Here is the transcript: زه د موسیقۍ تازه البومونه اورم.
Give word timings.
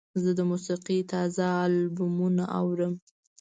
زه 0.23 0.29
د 0.37 0.39
موسیقۍ 0.51 0.99
تازه 1.11 1.45
البومونه 1.65 2.43
اورم. 2.59 2.93